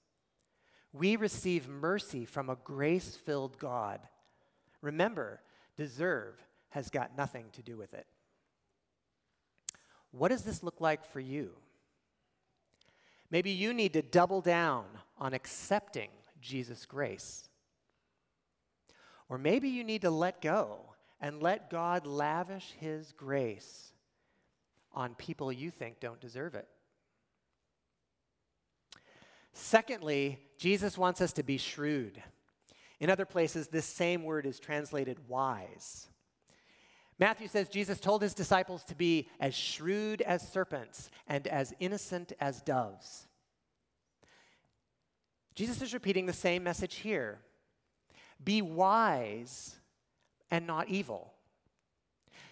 We 0.92 1.16
receive 1.16 1.68
mercy 1.68 2.24
from 2.24 2.50
a 2.50 2.56
grace 2.56 3.14
filled 3.14 3.58
God. 3.58 4.00
Remember, 4.80 5.40
deserve 5.76 6.34
has 6.72 6.90
got 6.90 7.16
nothing 7.16 7.46
to 7.52 7.62
do 7.62 7.76
with 7.76 7.94
it. 7.94 8.06
What 10.10 10.28
does 10.28 10.42
this 10.42 10.62
look 10.62 10.80
like 10.80 11.04
for 11.04 11.20
you? 11.20 11.52
Maybe 13.30 13.50
you 13.50 13.72
need 13.72 13.94
to 13.94 14.02
double 14.02 14.42
down 14.42 14.84
on 15.18 15.32
accepting 15.32 16.10
Jesus' 16.40 16.84
grace. 16.84 17.48
Or 19.28 19.38
maybe 19.38 19.70
you 19.70 19.84
need 19.84 20.02
to 20.02 20.10
let 20.10 20.42
go 20.42 20.80
and 21.20 21.42
let 21.42 21.70
God 21.70 22.06
lavish 22.06 22.74
His 22.78 23.12
grace 23.12 23.92
on 24.92 25.14
people 25.14 25.50
you 25.50 25.70
think 25.70 26.00
don't 26.00 26.20
deserve 26.20 26.54
it. 26.54 26.68
Secondly, 29.54 30.38
Jesus 30.58 30.98
wants 30.98 31.20
us 31.20 31.32
to 31.34 31.42
be 31.42 31.56
shrewd. 31.56 32.22
In 33.00 33.10
other 33.10 33.24
places, 33.24 33.68
this 33.68 33.86
same 33.86 34.24
word 34.24 34.46
is 34.46 34.60
translated 34.60 35.18
wise. 35.28 36.08
Matthew 37.22 37.46
says 37.46 37.68
Jesus 37.68 38.00
told 38.00 38.20
his 38.20 38.34
disciples 38.34 38.82
to 38.82 38.96
be 38.96 39.28
as 39.38 39.54
shrewd 39.54 40.22
as 40.22 40.42
serpents 40.42 41.08
and 41.28 41.46
as 41.46 41.72
innocent 41.78 42.32
as 42.40 42.60
doves. 42.62 43.28
Jesus 45.54 45.80
is 45.82 45.94
repeating 45.94 46.26
the 46.26 46.32
same 46.32 46.64
message 46.64 46.96
here. 46.96 47.38
Be 48.42 48.60
wise 48.60 49.76
and 50.50 50.66
not 50.66 50.88
evil. 50.88 51.32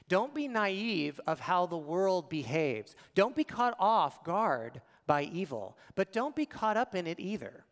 Don't 0.07 0.37
be 0.37 0.47
naive 0.47 1.21
of 1.27 1.41
how 1.41 1.67
the 1.67 1.77
world 1.77 2.31
behaves. 2.31 2.95
Don't 3.17 3.35
be 3.35 3.43
caught 3.43 3.75
off 3.81 4.23
guard 4.23 4.83
by 5.05 5.25
evil, 5.25 5.77
but 5.97 6.13
don't 6.13 6.37
be 6.37 6.47
caught 6.47 6.77
up 6.77 6.95
in 6.95 7.09
it 7.09 7.19
either. 7.19 7.65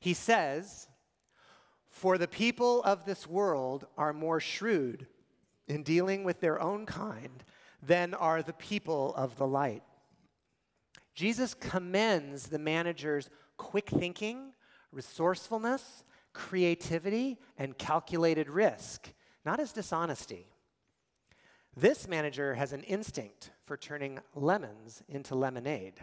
He 0.00 0.14
says, 0.14 0.88
For 1.90 2.16
the 2.16 2.26
people 2.26 2.82
of 2.84 3.04
this 3.04 3.26
world 3.26 3.84
are 3.98 4.14
more 4.14 4.40
shrewd 4.40 5.08
in 5.72 5.82
dealing 5.82 6.22
with 6.22 6.40
their 6.40 6.60
own 6.60 6.86
kind 6.86 7.42
than 7.82 8.14
are 8.14 8.42
the 8.42 8.52
people 8.52 9.14
of 9.16 9.36
the 9.36 9.46
light. 9.46 9.82
Jesus 11.14 11.54
commends 11.54 12.46
the 12.46 12.58
manager's 12.58 13.28
quick 13.56 13.88
thinking, 13.88 14.52
resourcefulness, 14.92 16.04
creativity, 16.32 17.38
and 17.58 17.76
calculated 17.76 18.48
risk, 18.48 19.12
not 19.44 19.60
as 19.60 19.72
dishonesty. 19.72 20.46
This 21.76 22.06
manager 22.06 22.54
has 22.54 22.72
an 22.72 22.82
instinct 22.82 23.50
for 23.64 23.76
turning 23.76 24.18
lemons 24.34 25.02
into 25.08 25.34
lemonade. 25.34 25.94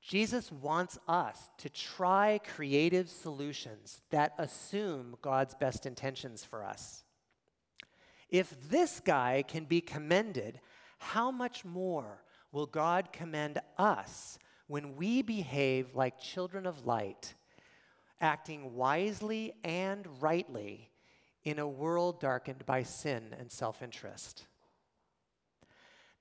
Jesus 0.00 0.50
wants 0.50 0.98
us 1.06 1.50
to 1.58 1.68
try 1.68 2.40
creative 2.54 3.10
solutions 3.10 4.00
that 4.10 4.32
assume 4.38 5.16
God's 5.20 5.54
best 5.54 5.84
intentions 5.84 6.42
for 6.42 6.64
us. 6.64 7.04
If 8.30 8.70
this 8.70 9.00
guy 9.00 9.44
can 9.46 9.64
be 9.64 9.80
commended, 9.80 10.60
how 10.98 11.30
much 11.30 11.64
more 11.64 12.22
will 12.52 12.66
God 12.66 13.12
commend 13.12 13.58
us 13.78 14.38
when 14.66 14.96
we 14.96 15.22
behave 15.22 15.94
like 15.94 16.20
children 16.20 16.66
of 16.66 16.86
light 16.86 17.34
acting 18.20 18.74
wisely 18.74 19.54
and 19.64 20.06
rightly 20.20 20.90
in 21.44 21.58
a 21.58 21.66
world 21.66 22.20
darkened 22.20 22.64
by 22.66 22.82
sin 22.82 23.34
and 23.38 23.50
self 23.50 23.82
interest. 23.82 24.46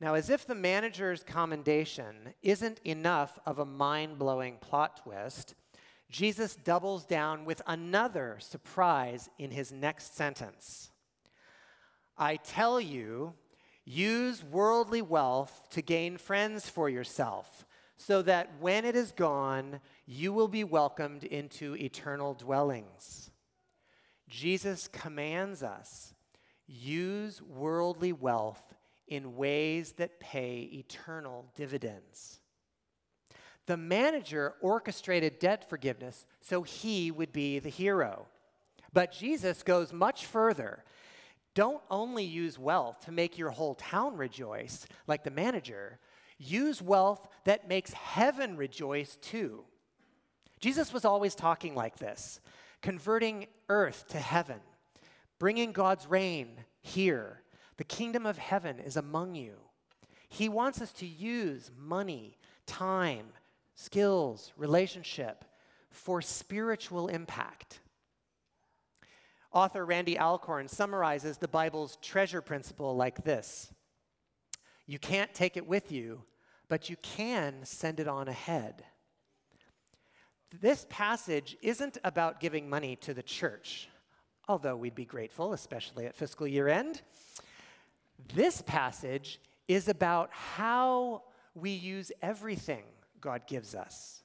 Now, 0.01 0.13
as 0.13 0.29
if 0.29 0.47
the 0.47 0.55
manager's 0.55 1.23
commendation 1.23 2.33
isn't 2.41 2.79
enough 2.85 3.37
of 3.45 3.59
a 3.59 3.65
mind 3.65 4.17
blowing 4.17 4.57
plot 4.61 5.01
twist, 5.03 5.55
Jesus 6.09 6.55
doubles 6.55 7.05
down 7.05 7.43
with 7.43 7.61
another 7.67 8.37
surprise 8.39 9.29
in 9.37 9.51
his 9.51 9.73
next 9.73 10.15
sentence. 10.15 10.91
I 12.19 12.35
tell 12.35 12.79
you, 12.81 13.33
use 13.85 14.43
worldly 14.43 15.01
wealth 15.01 15.69
to 15.71 15.81
gain 15.81 16.17
friends 16.17 16.69
for 16.69 16.89
yourself 16.89 17.65
so 17.95 18.21
that 18.21 18.49
when 18.59 18.85
it 18.85 18.95
is 18.95 19.11
gone, 19.11 19.79
you 20.05 20.33
will 20.33 20.47
be 20.47 20.63
welcomed 20.63 21.23
into 21.23 21.75
eternal 21.75 22.33
dwellings. 22.33 23.31
Jesus 24.27 24.88
commands 24.88 25.63
us 25.63 26.13
use 26.69 27.41
worldly 27.41 28.13
wealth 28.13 28.75
in 29.07 29.35
ways 29.35 29.93
that 29.93 30.19
pay 30.19 30.69
eternal 30.71 31.45
dividends. 31.55 32.39
The 33.65 33.77
manager 33.77 34.53
orchestrated 34.61 35.39
debt 35.39 35.67
forgiveness 35.67 36.25
so 36.41 36.61
he 36.61 37.09
would 37.09 37.33
be 37.33 37.57
the 37.57 37.69
hero. 37.69 38.27
But 38.93 39.11
Jesus 39.11 39.63
goes 39.63 39.91
much 39.91 40.25
further. 40.25 40.83
Don't 41.59 41.83
only 41.91 42.23
use 42.23 42.57
wealth 42.57 43.01
to 43.01 43.11
make 43.11 43.37
your 43.37 43.49
whole 43.49 43.75
town 43.75 44.15
rejoice, 44.15 44.87
like 45.07 45.25
the 45.25 45.29
manager, 45.29 45.99
use 46.37 46.81
wealth 46.81 47.27
that 47.43 47.67
makes 47.67 47.91
heaven 47.91 48.55
rejoice 48.55 49.17
too. 49.17 49.65
Jesus 50.61 50.93
was 50.93 51.03
always 51.03 51.35
talking 51.35 51.75
like 51.75 51.97
this, 51.97 52.39
converting 52.81 53.47
earth 53.67 54.07
to 54.07 54.19
heaven, 54.19 54.61
bringing 55.37 55.73
God's 55.73 56.07
reign 56.07 56.63
here. 56.81 57.41
The 57.75 57.83
kingdom 57.83 58.25
of 58.25 58.37
heaven 58.37 58.79
is 58.79 58.95
among 58.95 59.35
you. 59.35 59.55
He 60.29 60.47
wants 60.47 60.79
us 60.81 60.93
to 60.93 61.05
use 61.05 61.71
money, 61.77 62.37
time, 62.67 63.33
skills, 63.75 64.53
relationship 64.55 65.43
for 65.91 66.21
spiritual 66.21 67.09
impact. 67.09 67.81
Author 69.51 69.85
Randy 69.85 70.17
Alcorn 70.17 70.67
summarizes 70.67 71.37
the 71.37 71.47
Bible's 71.47 71.97
treasure 72.01 72.41
principle 72.41 72.95
like 72.95 73.23
this 73.23 73.71
You 74.85 74.99
can't 74.99 75.33
take 75.33 75.57
it 75.57 75.67
with 75.67 75.91
you, 75.91 76.23
but 76.67 76.89
you 76.89 76.97
can 77.01 77.59
send 77.63 77.99
it 77.99 78.07
on 78.07 78.27
ahead. 78.27 78.83
This 80.61 80.85
passage 80.89 81.57
isn't 81.61 81.97
about 82.03 82.39
giving 82.39 82.69
money 82.69 82.95
to 82.97 83.13
the 83.13 83.21
church, 83.21 83.87
although 84.47 84.75
we'd 84.75 84.95
be 84.95 85.05
grateful, 85.05 85.53
especially 85.53 86.05
at 86.05 86.15
fiscal 86.15 86.47
year 86.47 86.67
end. 86.67 87.01
This 88.33 88.61
passage 88.63 89.39
is 89.67 89.87
about 89.87 90.29
how 90.31 91.23
we 91.53 91.71
use 91.71 92.11
everything 92.21 92.83
God 93.21 93.43
gives 93.47 93.75
us. 93.75 94.23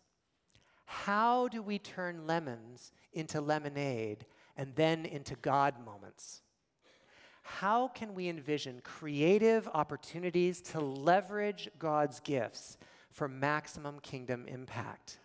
How 0.87 1.49
do 1.49 1.63
we 1.63 1.79
turn 1.79 2.27
lemons 2.27 2.93
into 3.13 3.41
lemonade 3.41 4.27
and 4.57 4.75
then 4.75 5.05
into 5.05 5.35
God 5.37 5.75
moments? 5.85 6.43
How 7.43 7.89
can 7.89 8.15
we 8.15 8.29
envision 8.29 8.81
creative 8.83 9.69
opportunities 9.75 10.63
to 10.63 10.81
leverage 10.81 11.69
God's 11.79 12.21
gifts 12.21 12.79
for 13.11 13.29
maximum 13.29 14.01
kingdom 14.01 14.47
impact? 14.49 15.19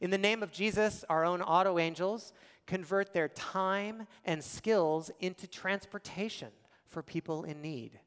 In 0.00 0.10
the 0.10 0.18
name 0.18 0.42
of 0.42 0.52
Jesus, 0.52 1.04
our 1.08 1.24
own 1.24 1.42
auto 1.42 1.78
angels 1.78 2.32
convert 2.66 3.12
their 3.12 3.28
time 3.28 4.06
and 4.24 4.42
skills 4.42 5.10
into 5.18 5.46
transportation 5.46 6.50
for 6.86 7.02
people 7.02 7.42
in 7.44 7.60
need. 7.60 7.98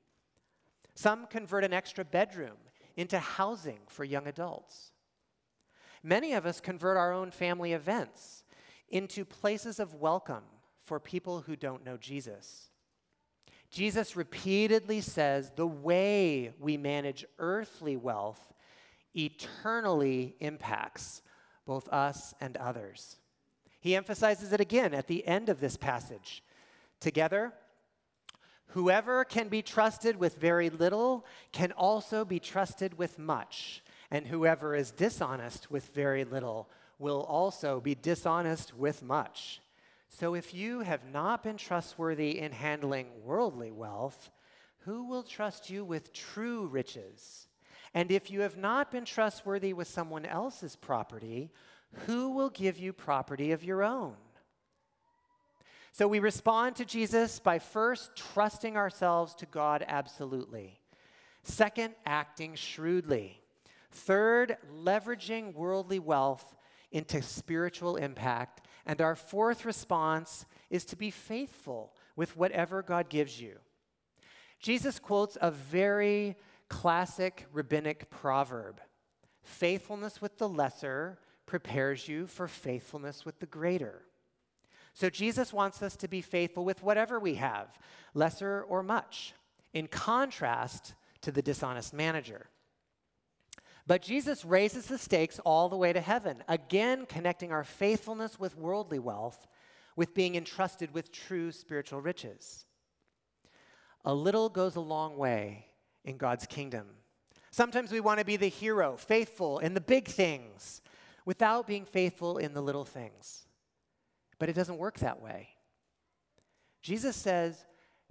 Some 0.96 1.28
convert 1.28 1.64
an 1.64 1.74
extra 1.74 2.06
bedroom 2.06 2.58
into 2.96 3.20
housing 3.20 3.80
for 3.88 4.04
young 4.04 4.28
adults. 4.28 4.92
Many 6.02 6.34
of 6.34 6.46
us 6.46 6.62
convert 6.62 6.98
our 6.98 7.12
own 7.12 7.32
family 7.32 7.74
events 7.74 8.43
into 8.94 9.26
places 9.26 9.80
of 9.80 9.96
welcome 9.96 10.44
for 10.80 11.00
people 11.00 11.42
who 11.42 11.56
don't 11.56 11.84
know 11.84 11.98
Jesus. 11.98 12.70
Jesus 13.72 14.16
repeatedly 14.16 15.02
says 15.02 15.52
the 15.56 15.66
way 15.66 16.54
we 16.60 16.78
manage 16.78 17.26
earthly 17.40 17.98
wealth 17.98 18.54
eternally 19.16 20.36
impacts 20.40 21.24
both 21.66 21.90
us 21.90 22.36
and 22.40 22.56
others. 22.58 23.18
He 23.80 23.96
emphasizes 23.96 24.54
it 24.54 24.62
again 24.62 24.94
at 24.94 25.08
the 25.08 25.26
end 25.26 25.50
of 25.50 25.60
this 25.60 25.76
passage. 25.76 26.44
Together, 27.00 27.52
whoever 28.68 29.26
can 29.26 29.48
be 29.48 29.64
trusted 29.64 30.18
with 30.18 30.38
very 30.38 30.70
little 30.70 31.26
can 31.52 31.72
also 31.72 32.24
be 32.24 32.40
trusted 32.40 33.00
with 33.00 33.18
much 33.18 33.84
and 34.12 34.28
whoever 34.28 34.76
is 34.76 34.92
dishonest 34.92 35.72
with 35.72 35.88
very 35.96 36.24
little 36.24 36.70
will 37.00 37.24
also 37.24 37.80
be 37.80 37.96
dishonest 37.96 38.76
with 38.76 39.04
much. 39.04 39.62
So 40.10 40.36
if 40.36 40.54
you 40.54 40.82
have 40.82 41.10
not 41.12 41.44
been 41.44 41.58
trustworthy 41.58 42.40
in 42.40 42.52
handling 42.52 43.08
worldly 43.24 43.72
wealth, 43.72 44.32
who 44.80 45.06
will 45.06 45.24
trust 45.24 45.70
you 45.70 45.84
with 45.84 46.14
true 46.14 46.68
riches? 46.68 47.48
And 47.94 48.12
if 48.12 48.30
you 48.30 48.42
have 48.42 48.58
not 48.58 48.92
been 48.92 49.06
trustworthy 49.06 49.74
with 49.74 49.88
someone 49.88 50.26
else's 50.26 50.76
property, 50.76 51.52
who 52.06 52.30
will 52.30 52.50
give 52.50 52.78
you 52.78 52.94
property 52.94 53.52
of 53.52 53.64
your 53.64 53.84
own? 53.84 54.16
So 55.92 56.08
we 56.08 56.20
respond 56.20 56.76
to 56.78 56.86
Jesus 56.86 57.40
by 57.40 57.60
first 57.60 58.16
trusting 58.16 58.76
ourselves 58.76 59.36
to 59.36 59.46
God 59.46 59.86
absolutely. 59.88 60.80
Second, 61.44 61.94
acting 62.06 62.56
shrewdly. 62.56 63.40
Third, 63.92 64.58
leveraging 64.76 65.54
worldly 65.54 66.00
wealth 66.00 66.56
into 66.94 67.22
spiritual 67.22 67.98
impact. 67.98 68.66
And 68.86 69.02
our 69.02 69.16
fourth 69.16 69.66
response 69.66 70.46
is 70.70 70.86
to 70.86 70.96
be 70.96 71.12
faithful 71.12 71.94
with 72.16 72.38
whatever 72.38 72.82
God 72.82 73.10
gives 73.10 73.42
you. 73.42 73.58
Jesus 74.60 75.00
quotes 75.00 75.38
a 75.42 75.52
very 75.52 76.38
classic 76.70 77.46
rabbinic 77.52 78.10
proverb 78.10 78.80
faithfulness 79.42 80.22
with 80.22 80.38
the 80.38 80.48
lesser 80.48 81.20
prepares 81.46 82.08
you 82.08 82.26
for 82.26 82.48
faithfulness 82.48 83.26
with 83.26 83.40
the 83.42 83.46
greater. 83.46 84.04
So 84.94 85.10
Jesus 85.10 85.52
wants 85.52 85.82
us 85.82 85.98
to 85.98 86.08
be 86.08 86.22
faithful 86.22 86.64
with 86.64 86.82
whatever 86.82 87.20
we 87.20 87.36
have, 87.36 87.78
lesser 88.14 88.64
or 88.64 88.84
much, 88.84 89.34
in 89.74 89.88
contrast 89.88 90.94
to 91.22 91.32
the 91.32 91.42
dishonest 91.42 91.94
manager. 91.94 92.48
But 93.86 94.02
Jesus 94.02 94.46
raises 94.46 94.86
the 94.86 94.98
stakes 94.98 95.40
all 95.40 95.68
the 95.68 95.78
way 95.78 95.92
to 95.92 96.00
heaven, 96.00 96.44
again 96.48 97.06
connecting 97.06 97.52
our 97.52 97.64
faithfulness 97.64 98.40
with 98.40 98.58
worldly 98.58 99.00
wealth 99.00 99.48
with 99.96 100.14
being 100.14 100.36
entrusted 100.36 100.94
with 100.94 101.12
true 101.12 101.52
spiritual 101.52 102.02
riches. 102.02 102.66
A 104.06 104.14
little 104.14 104.50
goes 104.50 104.76
a 104.76 104.82
long 104.82 105.18
way 105.18 105.68
in 106.04 106.18
God's 106.18 106.46
kingdom. 106.46 106.88
Sometimes 107.52 107.92
we 107.92 108.00
want 108.00 108.20
to 108.20 108.26
be 108.26 108.38
the 108.38 108.48
hero, 108.48 108.98
faithful 108.98 109.60
in 109.60 109.74
the 109.74 109.82
big 109.82 110.08
things, 110.08 110.82
without 111.26 111.68
being 111.68 111.86
faithful 111.86 112.38
in 112.38 112.54
the 112.54 112.62
little 112.62 112.86
things. 112.86 113.48
But 114.40 114.50
it 114.50 114.54
doesn't 114.54 114.78
work 114.78 115.00
that 115.00 115.22
way. 115.22 115.50
Jesus 116.82 117.16
says, 117.16 117.66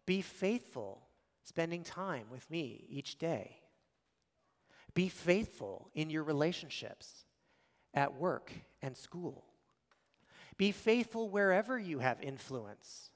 Be 0.06 0.22
faithful, 0.22 1.02
spending 1.44 1.82
time 1.82 2.26
with 2.30 2.48
me 2.50 2.86
each 2.88 3.18
day. 3.18 3.56
Be 4.94 5.08
faithful 5.08 5.90
in 5.94 6.10
your 6.10 6.22
relationships 6.22 7.24
at 7.94 8.14
work 8.14 8.52
and 8.82 8.96
school. 8.96 9.44
Be 10.56 10.72
faithful 10.72 11.28
wherever 11.28 11.78
you 11.78 12.00
have 12.00 12.20
influence, 12.22 13.10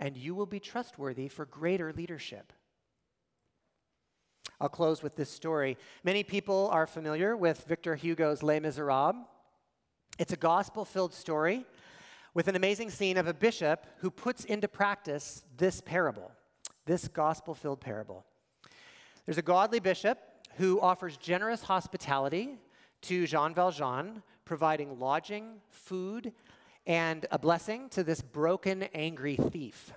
and 0.00 0.16
you 0.16 0.34
will 0.34 0.46
be 0.46 0.60
trustworthy 0.60 1.28
for 1.28 1.46
greater 1.46 1.92
leadership. 1.92 2.52
I'll 4.60 4.68
close 4.68 5.02
with 5.02 5.16
this 5.16 5.30
story. 5.30 5.76
Many 6.02 6.24
people 6.24 6.68
are 6.72 6.86
familiar 6.86 7.36
with 7.36 7.64
Victor 7.68 7.94
Hugo's 7.94 8.42
Les 8.42 8.58
Miserables. 8.58 9.16
It's 10.18 10.32
a 10.32 10.36
gospel 10.36 10.84
filled 10.84 11.12
story 11.12 11.66
with 12.32 12.48
an 12.48 12.56
amazing 12.56 12.90
scene 12.90 13.16
of 13.16 13.26
a 13.26 13.34
bishop 13.34 13.86
who 13.98 14.10
puts 14.10 14.44
into 14.44 14.66
practice 14.66 15.44
this 15.56 15.80
parable, 15.80 16.32
this 16.86 17.06
gospel 17.06 17.54
filled 17.54 17.80
parable. 17.80 18.24
There's 19.24 19.38
a 19.38 19.42
godly 19.42 19.80
bishop 19.80 20.18
who 20.56 20.80
offers 20.80 21.16
generous 21.16 21.62
hospitality 21.62 22.58
to 23.02 23.26
Jean 23.26 23.54
Valjean, 23.54 24.22
providing 24.44 24.98
lodging, 24.98 25.60
food, 25.70 26.32
and 26.86 27.26
a 27.30 27.38
blessing 27.38 27.88
to 27.90 28.02
this 28.02 28.22
broken, 28.22 28.84
angry 28.94 29.36
thief. 29.36 29.92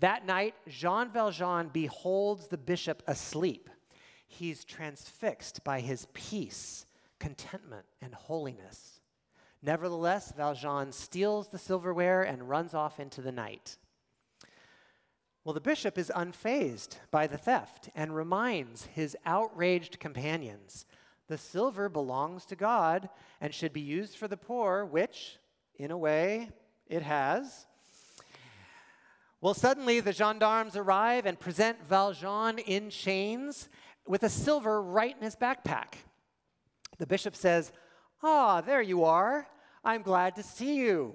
That 0.00 0.26
night, 0.26 0.54
Jean 0.68 1.10
Valjean 1.10 1.68
beholds 1.68 2.48
the 2.48 2.58
bishop 2.58 3.02
asleep. 3.06 3.68
He's 4.26 4.64
transfixed 4.64 5.64
by 5.64 5.80
his 5.80 6.06
peace, 6.12 6.86
contentment, 7.18 7.86
and 8.00 8.14
holiness. 8.14 9.00
Nevertheless, 9.62 10.32
Valjean 10.36 10.92
steals 10.92 11.48
the 11.48 11.58
silverware 11.58 12.22
and 12.22 12.48
runs 12.48 12.74
off 12.74 13.00
into 13.00 13.22
the 13.22 13.32
night. 13.32 13.76
Well, 15.44 15.54
the 15.54 15.60
bishop 15.60 15.96
is 15.96 16.12
unfazed 16.14 16.96
by 17.10 17.26
the 17.26 17.38
theft 17.38 17.88
and 17.94 18.14
reminds 18.14 18.84
his 18.86 19.16
outraged 19.24 19.98
companions 19.98 20.84
the 21.28 21.38
silver 21.38 21.88
belongs 21.88 22.46
to 22.46 22.56
God 22.56 23.08
and 23.40 23.54
should 23.54 23.72
be 23.72 23.82
used 23.82 24.16
for 24.16 24.26
the 24.28 24.36
poor, 24.36 24.84
which, 24.84 25.38
in 25.76 25.90
a 25.90 25.98
way, 25.98 26.50
it 26.88 27.02
has. 27.02 27.66
Well, 29.40 29.54
suddenly 29.54 30.00
the 30.00 30.12
gendarmes 30.12 30.74
arrive 30.74 31.26
and 31.26 31.38
present 31.38 31.86
Valjean 31.86 32.58
in 32.58 32.90
chains 32.90 33.68
with 34.06 34.22
a 34.22 34.30
silver 34.30 34.82
right 34.82 35.14
in 35.16 35.22
his 35.22 35.36
backpack. 35.36 35.94
The 36.98 37.06
bishop 37.06 37.36
says, 37.36 37.72
Ah, 38.22 38.62
there 38.62 38.82
you 38.82 39.04
are. 39.04 39.46
I'm 39.84 40.02
glad 40.02 40.34
to 40.36 40.42
see 40.42 40.76
you. 40.76 41.14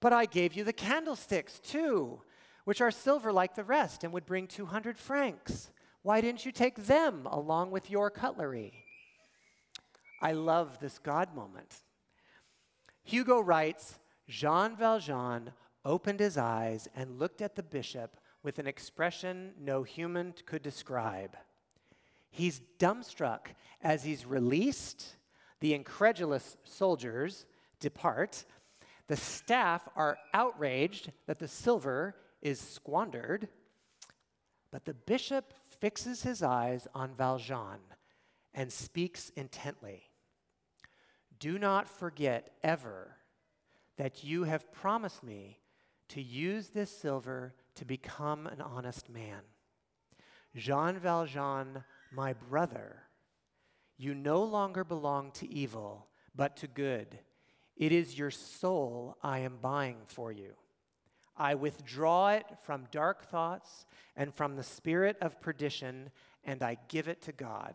But 0.00 0.12
I 0.12 0.26
gave 0.26 0.54
you 0.54 0.64
the 0.64 0.72
candlesticks 0.72 1.60
too, 1.60 2.20
which 2.66 2.80
are 2.80 2.90
silver 2.90 3.32
like 3.32 3.54
the 3.54 3.62
rest 3.62 4.02
and 4.02 4.12
would 4.12 4.26
bring 4.26 4.48
200 4.48 4.98
francs. 4.98 5.70
Why 6.02 6.20
didn't 6.20 6.44
you 6.44 6.50
take 6.50 6.74
them 6.86 7.24
along 7.30 7.70
with 7.70 7.88
your 7.88 8.10
cutlery? 8.10 8.84
I 10.20 10.32
love 10.32 10.80
this 10.80 10.98
God 10.98 11.32
moment. 11.32 11.76
Hugo 13.04 13.38
writes 13.38 14.00
Jean 14.28 14.74
Valjean 14.74 15.52
opened 15.84 16.18
his 16.18 16.36
eyes 16.36 16.88
and 16.96 17.20
looked 17.20 17.40
at 17.40 17.54
the 17.54 17.62
bishop 17.62 18.16
with 18.42 18.58
an 18.58 18.66
expression 18.66 19.52
no 19.60 19.84
human 19.84 20.34
could 20.44 20.62
describe. 20.62 21.36
He's 22.30 22.60
dumbstruck 22.80 23.54
as 23.80 24.02
he's 24.02 24.26
released, 24.26 25.14
the 25.60 25.72
incredulous 25.72 26.56
soldiers 26.64 27.46
depart, 27.78 28.44
the 29.06 29.16
staff 29.16 29.88
are 29.94 30.18
outraged 30.34 31.12
that 31.28 31.38
the 31.38 31.46
silver 31.46 32.16
is 32.46 32.60
squandered, 32.60 33.48
but 34.70 34.84
the 34.84 34.94
bishop 34.94 35.52
fixes 35.80 36.22
his 36.22 36.44
eyes 36.44 36.86
on 36.94 37.12
Valjean 37.12 37.80
and 38.54 38.72
speaks 38.72 39.30
intently. 39.30 40.04
Do 41.40 41.58
not 41.58 41.88
forget 41.88 42.52
ever 42.62 43.16
that 43.96 44.22
you 44.22 44.44
have 44.44 44.72
promised 44.72 45.24
me 45.24 45.58
to 46.10 46.22
use 46.22 46.68
this 46.68 46.96
silver 46.96 47.52
to 47.74 47.84
become 47.84 48.46
an 48.46 48.60
honest 48.60 49.10
man. 49.10 49.40
Jean 50.54 51.00
Valjean, 51.00 51.82
my 52.12 52.32
brother, 52.32 53.02
you 53.98 54.14
no 54.14 54.44
longer 54.44 54.84
belong 54.84 55.32
to 55.32 55.52
evil, 55.52 56.06
but 56.32 56.56
to 56.58 56.68
good. 56.68 57.18
It 57.76 57.90
is 57.90 58.16
your 58.16 58.30
soul 58.30 59.16
I 59.20 59.40
am 59.40 59.56
buying 59.60 59.96
for 60.06 60.30
you. 60.30 60.54
I 61.36 61.54
withdraw 61.54 62.30
it 62.30 62.46
from 62.62 62.86
dark 62.90 63.24
thoughts 63.24 63.86
and 64.16 64.34
from 64.34 64.56
the 64.56 64.62
spirit 64.62 65.16
of 65.20 65.40
perdition, 65.40 66.10
and 66.44 66.62
I 66.62 66.78
give 66.88 67.08
it 67.08 67.22
to 67.22 67.32
God. 67.32 67.74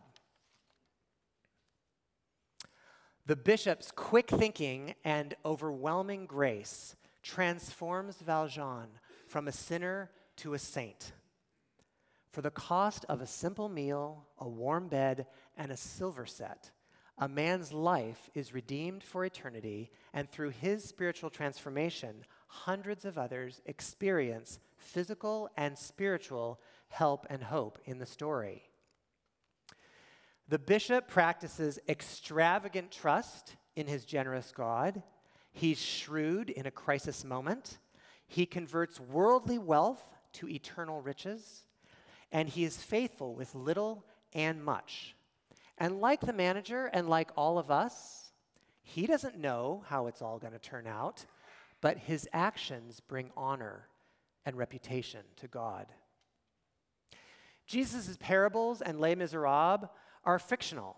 The 3.24 3.36
bishop's 3.36 3.92
quick 3.92 4.28
thinking 4.28 4.94
and 5.04 5.34
overwhelming 5.44 6.26
grace 6.26 6.96
transforms 7.22 8.16
Valjean 8.16 8.88
from 9.28 9.46
a 9.46 9.52
sinner 9.52 10.10
to 10.38 10.54
a 10.54 10.58
saint. 10.58 11.12
For 12.32 12.42
the 12.42 12.50
cost 12.50 13.04
of 13.08 13.20
a 13.20 13.26
simple 13.26 13.68
meal, 13.68 14.26
a 14.38 14.48
warm 14.48 14.88
bed, 14.88 15.26
and 15.56 15.70
a 15.70 15.76
silver 15.76 16.26
set, 16.26 16.72
a 17.18 17.28
man's 17.28 17.72
life 17.72 18.30
is 18.34 18.54
redeemed 18.54 19.04
for 19.04 19.24
eternity, 19.24 19.90
and 20.12 20.28
through 20.28 20.50
his 20.50 20.82
spiritual 20.82 21.30
transformation, 21.30 22.24
hundreds 22.52 23.06
of 23.06 23.16
others 23.16 23.62
experience 23.64 24.58
physical 24.76 25.48
and 25.56 25.78
spiritual 25.78 26.60
help 26.88 27.26
and 27.30 27.42
hope 27.42 27.78
in 27.86 27.98
the 27.98 28.04
story. 28.04 28.62
The 30.48 30.58
bishop 30.58 31.08
practices 31.08 31.78
extravagant 31.88 32.90
trust 32.90 33.56
in 33.74 33.86
his 33.86 34.04
generous 34.04 34.52
God. 34.54 35.02
He's 35.50 35.80
shrewd 35.80 36.50
in 36.50 36.66
a 36.66 36.70
crisis 36.70 37.24
moment. 37.24 37.78
He 38.26 38.44
converts 38.44 39.00
worldly 39.00 39.58
wealth 39.58 40.04
to 40.34 40.48
eternal 40.48 41.00
riches. 41.00 41.64
And 42.30 42.50
he 42.50 42.64
is 42.64 42.82
faithful 42.82 43.34
with 43.34 43.54
little 43.54 44.04
and 44.34 44.62
much. 44.62 45.16
And 45.78 46.02
like 46.02 46.20
the 46.20 46.34
manager 46.34 46.90
and 46.92 47.08
like 47.08 47.30
all 47.34 47.58
of 47.58 47.70
us, 47.70 48.30
he 48.82 49.06
doesn't 49.06 49.38
know 49.38 49.84
how 49.86 50.06
it's 50.06 50.20
all 50.20 50.38
going 50.38 50.52
to 50.52 50.58
turn 50.58 50.86
out, 50.86 51.24
but 51.82 51.98
his 51.98 52.26
actions 52.32 53.00
bring 53.00 53.30
honor 53.36 53.88
and 54.46 54.56
reputation 54.56 55.20
to 55.36 55.48
God. 55.48 55.86
Jesus' 57.66 58.16
parables 58.18 58.80
and 58.80 58.98
Les 58.98 59.14
Miserables 59.14 59.88
are 60.24 60.38
fictional, 60.38 60.96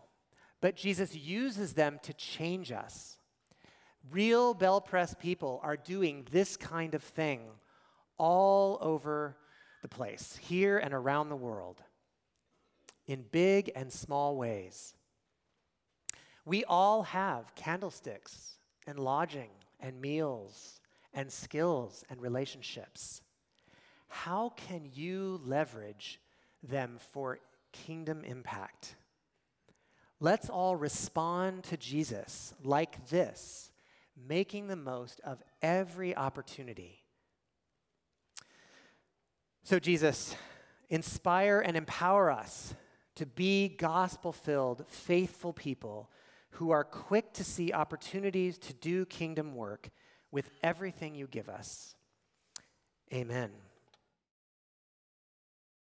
but 0.61 0.77
Jesus 0.77 1.17
uses 1.17 1.73
them 1.73 1.99
to 2.03 2.13
change 2.13 2.71
us. 2.71 3.19
Real 4.11 4.55
BellPres 4.55 5.19
people 5.19 5.61
are 5.63 5.77
doing 5.77 6.27
this 6.31 6.57
kind 6.57 6.95
of 6.95 7.03
thing 7.03 7.41
all 8.19 8.79
over 8.81 9.37
the 9.83 9.89
place, 9.89 10.39
here 10.43 10.79
and 10.79 10.93
around 10.93 11.29
the 11.29 11.37
world, 11.37 11.83
in 13.07 13.25
big 13.33 13.73
and 13.75 13.91
small 13.91 14.37
ways. 14.37 14.95
We 16.45 16.65
all 16.65 17.05
have 17.05 17.55
candlesticks 17.55 18.59
and 18.87 18.99
lodging 18.99 19.51
and 19.85 20.01
meals 20.01 20.81
and 21.13 21.31
skills 21.31 22.05
and 22.09 22.21
relationships. 22.21 23.21
How 24.09 24.49
can 24.57 24.89
you 24.95 25.41
leverage 25.45 26.21
them 26.63 26.97
for 27.13 27.39
kingdom 27.73 28.25
impact? 28.25 28.97
Let's 30.21 30.49
all 30.49 30.75
respond 30.75 31.65
to 31.65 31.77
Jesus 31.77 32.55
like 32.63 33.09
this, 33.09 33.71
making 34.17 34.69
the 34.69 34.77
most 34.77 35.21
of 35.21 35.43
every 35.61 36.17
opportunity. 36.17 37.03
So, 39.65 39.79
Jesus, 39.79 40.35
inspire 40.89 41.61
and 41.61 41.77
empower 41.77 42.31
us 42.31 42.75
to 43.17 43.27
be 43.27 43.69
gospel 43.69 44.33
filled, 44.33 44.87
faithful 44.89 45.53
people 45.53 46.11
who 46.55 46.71
are 46.71 46.85
quick 46.85 47.33
to 47.33 47.45
see 47.45 47.73
opportunities 47.73 48.59
to 48.59 48.73
do 48.75 49.05
kingdom 49.07 49.55
work 49.55 49.91
with 50.31 50.51
everything 50.63 51.15
you 51.15 51.27
give 51.27 51.49
us. 51.49 51.95
Amen. 53.13 53.51